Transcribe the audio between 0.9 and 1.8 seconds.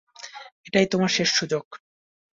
তোমার শেষ সুযোগ!